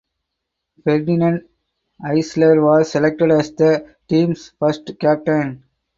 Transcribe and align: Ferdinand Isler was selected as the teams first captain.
Ferdinand 0.83 1.45
Isler 2.03 2.59
was 2.63 2.91
selected 2.91 3.29
as 3.29 3.51
the 3.51 3.95
teams 4.07 4.51
first 4.59 4.89
captain. 4.99 5.63